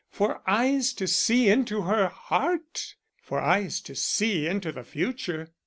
[0.09, 2.95] For eyes to see into her heart!
[3.21, 5.51] For eyes to see into the future!